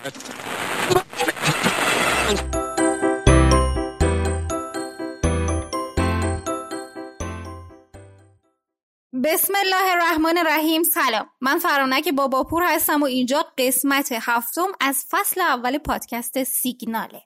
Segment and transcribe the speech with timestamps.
[0.00, 0.12] بسم
[9.56, 10.82] الله الرحمن الرحیم.
[10.82, 11.26] سلام.
[11.40, 17.22] من فرانک باباپور هستم و اینجا قسمت هفتم از فصل اول پادکست سیگناله.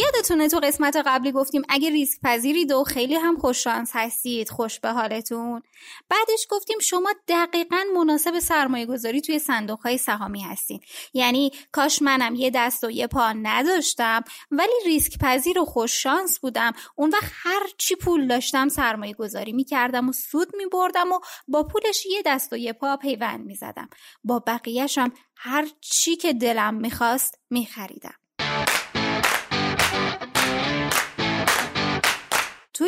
[0.00, 4.88] یادتونه تو قسمت قبلی گفتیم اگه ریسک پذیرید و خیلی هم خوششانس هستید خوش به
[4.88, 5.62] حالتون.
[6.08, 10.80] بعدش گفتیم شما دقیقا مناسب سرمایه گذاری توی صندوق های سهامی هستین.
[11.14, 16.72] یعنی کاش منم یه دست و یه پا نداشتم ولی ریسک پذیر و خوششانس بودم.
[16.96, 22.06] اون وقت هر چی پول داشتم سرمایه گذاری می‌کردم و سود میبردم و با پولش
[22.06, 23.88] یه دست و یه پا پیوند می‌زدم.
[24.24, 28.19] با بقیهشم هر چی که دلم می‌خواست میخریدم.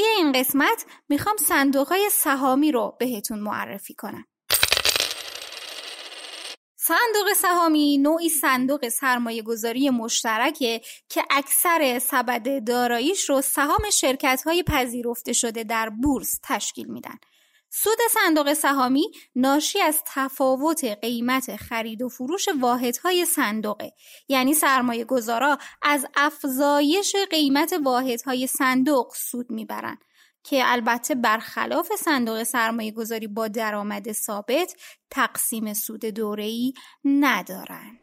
[0.00, 4.24] توی این قسمت می‌خوام صندوق های سهامی رو بهتون معرفی کنم.
[6.76, 14.62] صندوق سهامی نوعی صندوق سرمایه گذاری مشترکه که اکثر سبد داراییش رو سهام شرکت های
[14.62, 17.16] پذیرفته شده در بورس تشکیل میدن.
[17.72, 23.92] سود صندوق سهامی ناشی از تفاوت قیمت خرید و فروش واحدهای صندوقه
[24.28, 29.98] یعنی سرمایه گذارا از افزایش قیمت واحدهای صندوق سود می‌برن
[30.44, 34.74] که البته برخلاف صندوق سرمایه گذاری با درآمد ثابت
[35.10, 36.72] تقسیم سود دوره‌ای
[37.04, 37.98] ندارن.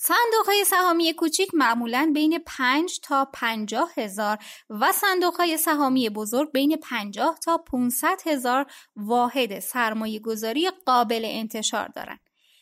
[0.00, 4.38] صندوق های سهامی کوچیک معمولا بین 5 تا 50 هزار
[4.70, 11.88] و صندوق های سهامی بزرگ بین 50 تا 500 هزار واحد سرمایه گذاری قابل انتشار
[11.88, 12.20] دارند.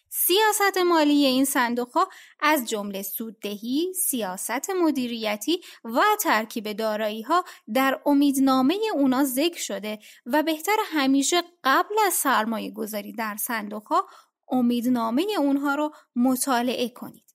[0.08, 2.08] سیاست مالی این صندوق ها
[2.40, 10.42] از جمله سوددهی، سیاست مدیریتی و ترکیب دارایی ها در امیدنامه اونا ذکر شده و
[10.42, 14.06] بهتر همیشه قبل از سرمایه گذاری در صندوق ها
[14.48, 17.25] امیدنامه اونها رو مطالعه کنید.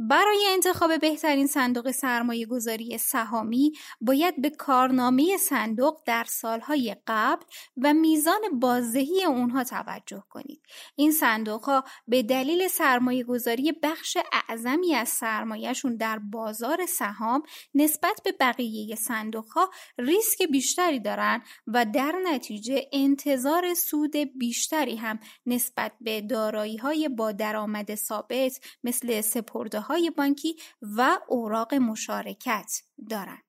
[0.00, 7.44] برای انتخاب بهترین صندوق سرمایه گذاری سهامی باید به کارنامه صندوق در سالهای قبل
[7.76, 10.62] و میزان بازدهی اونها توجه کنید.
[10.96, 17.42] این صندوق ها به دلیل سرمایه گذاری بخش اعظمی از سرمایهشون در بازار سهام
[17.74, 25.18] نسبت به بقیه صندوق ها ریسک بیشتری دارن و در نتیجه انتظار سود بیشتری هم
[25.46, 33.42] نسبت به دارایی های با درآمد ثابت مثل سپرده های بانکی و اوراق مشارکت دارند.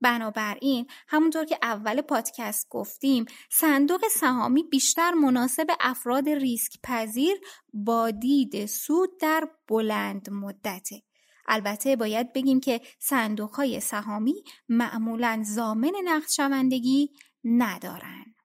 [0.00, 7.36] بنابراین همونطور که اول پادکست گفتیم صندوق سهامی بیشتر مناسب افراد ریسک پذیر
[7.72, 11.02] با دید سود در بلند مدته.
[11.46, 17.10] البته باید بگیم که صندوق های سهامی معمولا زامن نقد شوندگی
[17.44, 18.37] ندارند.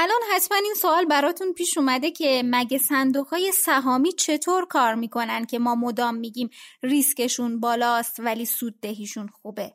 [0.00, 5.44] الان حتما این سوال براتون پیش اومده که مگه صندوق های سهامی چطور کار می‌کنن
[5.44, 6.50] که ما مدام میگیم
[6.82, 9.74] ریسکشون بالاست ولی سوددهیشون خوبه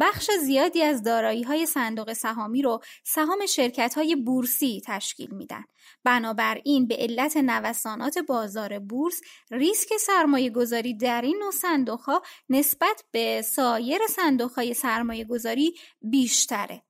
[0.00, 5.64] بخش زیادی از دارایی های صندوق سهامی رو سهام شرکت های بورسی تشکیل میدن.
[6.04, 13.04] بنابراین به علت نوسانات بازار بورس ریسک سرمایه گذاری در این نوع صندوق ها نسبت
[13.10, 16.82] به سایر صندوق های سرمایه گذاری بیشتره.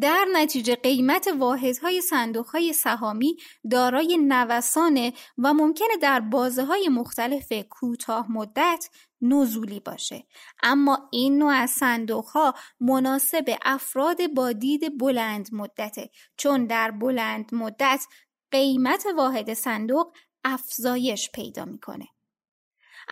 [0.00, 3.36] در نتیجه قیمت واحدهای صندوقهای سهامی
[3.70, 8.88] دارای نوسانه و ممکنه در بازه های مختلف کوتاه مدت
[9.20, 10.26] نزولی باشه.
[10.62, 17.54] اما این نوع از صندوق ها مناسب افراد با دید بلند مدته چون در بلند
[17.54, 18.06] مدت
[18.50, 20.14] قیمت واحد صندوق
[20.44, 22.08] افزایش پیدا می‌کنه.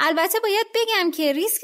[0.03, 1.62] البته باید بگم که ریسک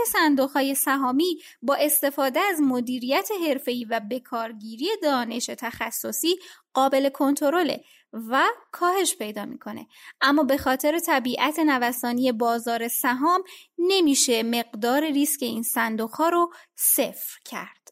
[0.54, 6.36] های سهامی با استفاده از مدیریت حرفه‌ای و بکارگیری دانش تخصصی
[6.74, 9.86] قابل کنترله و کاهش پیدا می‌کنه.
[10.20, 13.42] اما به خاطر طبیعت نوسانی بازار سهام
[13.78, 17.88] نمیشه مقدار ریسک این صندوق ها رو صفر کرد.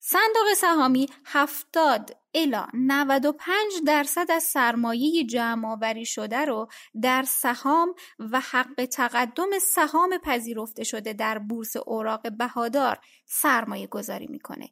[0.00, 6.68] صندوق سهامی 70 الا 95 درصد از سرمایه جمع آوری شده رو
[7.02, 14.68] در سهام و حق تقدم سهام پذیرفته شده در بورس اوراق بهادار سرمایه گذاری می‌کنه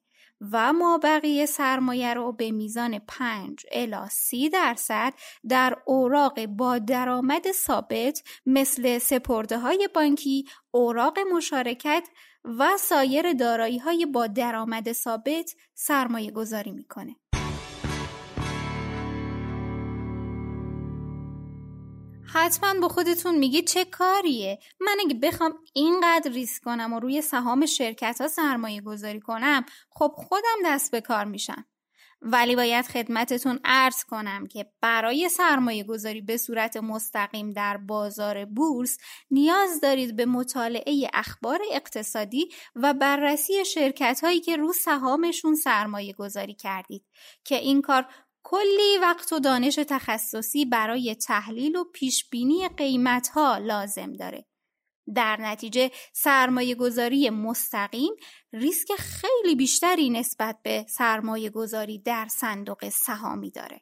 [0.53, 5.15] و ما بقیه سرمایه رو به میزان 5 الا 30 درصد
[5.49, 12.09] در اوراق با درآمد ثابت مثل سپرده های بانکی، اوراق مشارکت
[12.45, 17.17] و سایر دارایی های با درآمد ثابت سرمایه گذاری می‌کنه.
[22.33, 27.67] حتما با خودتون میگی چه کاریه؟ من اگه بخوام اینقدر ریسک کنم و روی سهام
[27.67, 31.65] شرکت ها سرمایه گذاری کنم خب خودم دست به کار میشم.
[32.23, 38.99] ولی باید خدمتتون ارز کنم که برای سرمایه گذاری به صورت مستقیم در بازار بورس
[39.31, 46.55] نیاز دارید به مطالعه اخبار اقتصادی و بررسی شرکت هایی که رو سهامشون سرمایه گذاری
[46.55, 47.05] کردید
[47.45, 48.07] که این کار
[48.43, 54.47] کلی وقت و دانش تخصصی برای تحلیل و پیشبینی قیمت ها لازم داره.
[55.15, 58.13] در نتیجه سرمایه گذاری مستقیم
[58.53, 63.81] ریسک خیلی بیشتری نسبت به سرمایه گذاری در صندوق سهامی داره.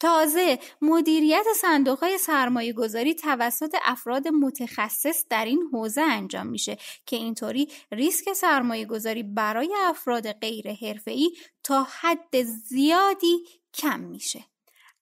[0.00, 6.76] تازه مدیریت صندوق های سرمایه گذاری توسط افراد متخصص در این حوزه انجام میشه
[7.06, 11.30] که اینطوری ریسک سرمایه گذاری برای افراد غیر حرفه‌ای
[11.64, 13.44] تا حد زیادی
[13.74, 14.44] کم میشه.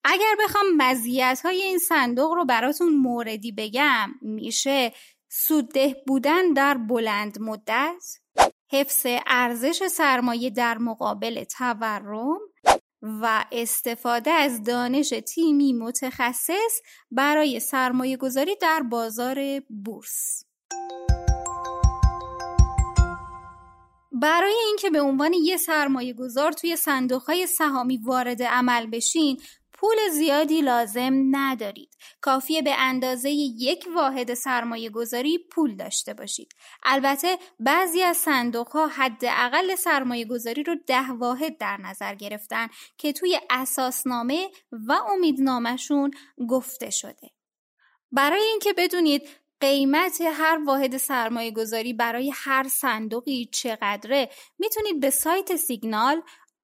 [0.05, 4.93] اگر بخوام مزیت های این صندوق رو براتون موردی بگم میشه
[5.29, 8.05] سودده بودن در بلند مدت
[8.73, 12.39] حفظ ارزش سرمایه در مقابل تورم
[13.23, 20.45] و استفاده از دانش تیمی متخصص برای سرمایه گذاری در بازار بورس.
[24.13, 29.41] برای اینکه به عنوان یه سرمایه گذار توی صندوق های سهامی وارد عمل بشین
[29.79, 31.97] پول زیادی لازم ندارید.
[32.21, 36.55] کافیه به اندازه یک واحد سرمایه گذاری پول داشته باشید.
[36.83, 43.13] البته بعضی از صندوق ها حداقل سرمایه گذاری رو ده واحد در نظر گرفتن که
[43.13, 46.11] توی اساسنامه و امیدنامهشون
[46.49, 47.31] گفته شده.
[48.13, 49.29] برای اینکه بدونید
[49.61, 56.23] قیمت هر واحد سرمایه گذاری برای هر صندوقی چقدره می‌تونید به سایت سیگنال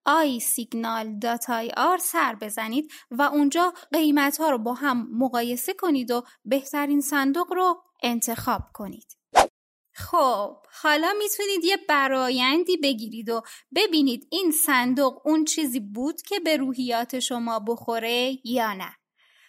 [0.08, 7.52] iSignal.ir سر بزنید و اونجا قیمت ها رو با هم مقایسه کنید و بهترین صندوق
[7.52, 9.16] رو انتخاب کنید.
[9.96, 13.42] خب حالا می‌تونید یه برایندی بگیرید و
[13.74, 18.96] ببینید این صندوق اون چیزی بود که به روحیات شما بخوره یا نه.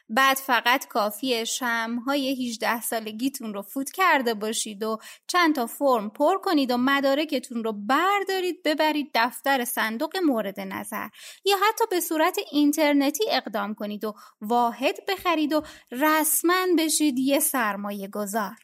[0.10, 4.98] بعد فقط کافیه شمهای 18 سالگیتون رو فوت کرده باشید و
[5.28, 11.08] چند تا فرم پر کنید و مدارکتون رو بردارید ببرید دفتر صندوق مورد نظر
[11.46, 15.62] یا حتی به صورت اینترنتی اقدام کنید و واحد بخرید و
[15.92, 18.56] رسما بشید یه سرمایه گذار.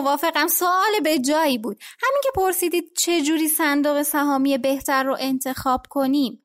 [0.00, 0.46] موافقم.
[0.46, 1.78] سوال به جایی بود.
[2.02, 6.42] همین که پرسیدید چه جوری صندوق سهامی بهتر رو انتخاب کنیم.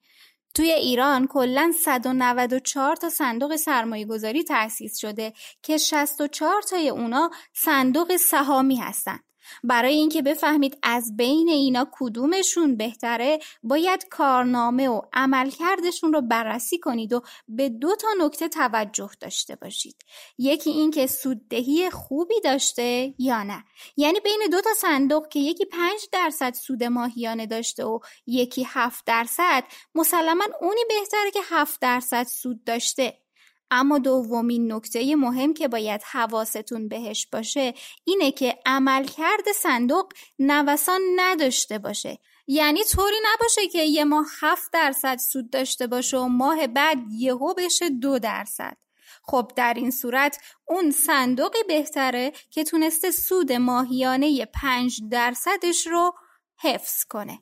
[0.53, 8.15] توی ایران کلا 194 تا صندوق سرمایه گذاری تأسیس شده که 64 تای اونا صندوق
[8.15, 9.19] سهامی هستن.
[9.63, 17.13] برای اینکه بفهمید از بین اینا کدومشون بهتره باید کارنامه و عملکردشون رو بررسی کنید
[17.13, 19.95] و به دو تا نکته توجه داشته باشید.
[20.37, 23.63] یکی اینکه سوددهی خوبی داشته یا نه.
[23.97, 29.05] یعنی بین دو تا صندوق که یکی 5 درصد سود ماهیانه داشته و یکی 7
[29.05, 29.63] درصد
[29.95, 33.24] مسلما اونی بهتره که 7 درصد سود داشته.
[33.71, 37.73] اما دومین نکته مهم که باید حواستون بهش باشه
[38.03, 42.19] اینه که عملکرد صندوق نوسان نداشته باشه.
[42.47, 47.53] یعنی طوری نباشه که یه ماه هفت درصد سود داشته باشه و ماه بعد یهو
[47.53, 48.77] بشه دو درصد.
[49.23, 56.11] خب در این صورت اون صندوقی بهتره که تونسته سود ماهیانه پنج درصدش رو
[56.59, 57.39] حفظ کنه.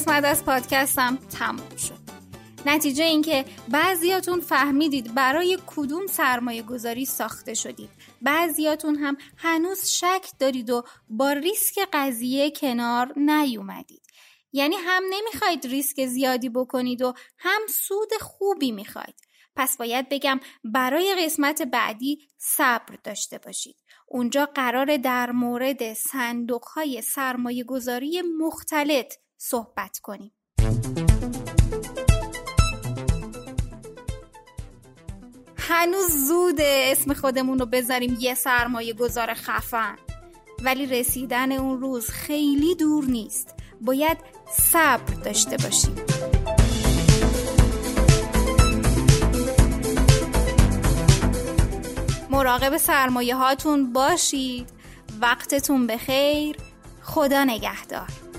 [0.00, 1.98] قسمت از پادکستم تموم شد.
[2.66, 7.90] نتیجه اینکه بعضیاتون فهمیدید برای کدوم سرمایه گذاری ساخته شدید.
[8.22, 14.02] بعضیاتون هم هنوز شک دارید و با ریسک قضیه کنار نیومدید.
[14.52, 19.14] یعنی هم نمی‌خواید ریسک زیادی بکنید و هم سود خوبی می‌خواید.
[19.56, 23.76] پس باید بگم برای قسمت بعدی صبر داشته باشید.
[24.08, 30.32] اونجا قرار در مورد صندوق های سرمایه گذاری مختلط صحبت کنیم.
[35.56, 39.96] هنوز زوده اسم خودمون رو بذاریم یه سرمایه گذار خفن.
[40.62, 43.54] ولی رسیدن اون روز خیلی دور نیست.
[43.80, 44.18] باید
[44.58, 45.96] صبر داشته باشیم.
[52.30, 54.68] مراقب سرمایه هاتون باشید.
[55.20, 56.56] وقتتون بخیر
[57.02, 58.29] خدا نگهدار.